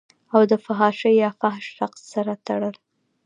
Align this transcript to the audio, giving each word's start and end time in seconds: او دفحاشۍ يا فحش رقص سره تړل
او 0.33 0.41
دفحاشۍ 0.51 1.11
يا 1.23 1.29
فحش 1.39 1.65
رقص 1.81 2.01
سره 2.13 2.33
تړل 2.45 2.75